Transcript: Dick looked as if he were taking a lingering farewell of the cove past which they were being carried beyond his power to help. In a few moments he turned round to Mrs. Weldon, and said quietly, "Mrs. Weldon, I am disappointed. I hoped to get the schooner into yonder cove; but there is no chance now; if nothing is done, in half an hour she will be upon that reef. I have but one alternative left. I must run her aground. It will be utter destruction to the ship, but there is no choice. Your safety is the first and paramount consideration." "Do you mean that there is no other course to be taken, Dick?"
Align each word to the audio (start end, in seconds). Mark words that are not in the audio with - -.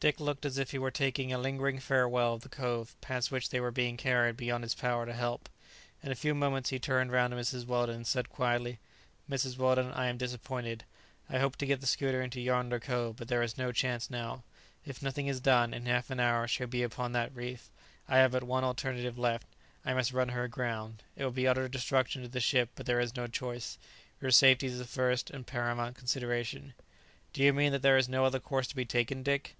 Dick 0.00 0.20
looked 0.20 0.44
as 0.46 0.58
if 0.58 0.70
he 0.70 0.78
were 0.78 0.92
taking 0.92 1.32
a 1.32 1.38
lingering 1.38 1.78
farewell 1.80 2.34
of 2.34 2.42
the 2.42 2.48
cove 2.48 2.96
past 3.00 3.30
which 3.32 3.50
they 3.50 3.58
were 3.60 3.72
being 3.72 3.96
carried 3.96 4.36
beyond 4.36 4.62
his 4.64 4.74
power 4.74 5.04
to 5.06 5.12
help. 5.12 5.48
In 6.02 6.10
a 6.10 6.14
few 6.16 6.34
moments 6.34 6.70
he 6.70 6.78
turned 6.78 7.10
round 7.10 7.32
to 7.32 7.36
Mrs. 7.36 7.64
Weldon, 7.66 7.96
and 7.96 8.06
said 8.06 8.28
quietly, 8.28 8.78
"Mrs. 9.30 9.56
Weldon, 9.56 9.92
I 9.92 10.06
am 10.06 10.16
disappointed. 10.16 10.84
I 11.28 11.38
hoped 11.38 11.58
to 11.60 11.66
get 11.66 11.80
the 11.80 11.86
schooner 11.86 12.20
into 12.22 12.40
yonder 12.40 12.78
cove; 12.80 13.16
but 13.16 13.26
there 13.28 13.42
is 13.42 13.58
no 13.58 13.70
chance 13.72 14.10
now; 14.10 14.44
if 14.84 15.00
nothing 15.02 15.26
is 15.28 15.40
done, 15.40 15.72
in 15.74 15.86
half 15.86 16.10
an 16.10 16.20
hour 16.20 16.46
she 16.48 16.62
will 16.62 16.70
be 16.70 16.82
upon 16.84 17.12
that 17.12 17.34
reef. 17.34 17.70
I 18.08 18.18
have 18.18 18.32
but 18.32 18.44
one 18.44 18.64
alternative 18.64 19.18
left. 19.18 19.46
I 19.84 19.94
must 19.94 20.12
run 20.12 20.28
her 20.30 20.44
aground. 20.44 21.02
It 21.16 21.24
will 21.24 21.32
be 21.32 21.46
utter 21.46 21.68
destruction 21.68 22.22
to 22.22 22.28
the 22.28 22.40
ship, 22.40 22.70
but 22.74 22.86
there 22.86 23.00
is 23.00 23.16
no 23.16 23.26
choice. 23.28 23.78
Your 24.20 24.30
safety 24.32 24.66
is 24.66 24.78
the 24.78 24.84
first 24.84 25.30
and 25.30 25.46
paramount 25.46 25.96
consideration." 25.96 26.74
"Do 27.32 27.42
you 27.42 27.52
mean 27.52 27.72
that 27.72 27.82
there 27.82 27.98
is 27.98 28.08
no 28.08 28.24
other 28.24 28.40
course 28.40 28.66
to 28.68 28.76
be 28.76 28.84
taken, 28.84 29.22
Dick?" 29.22 29.56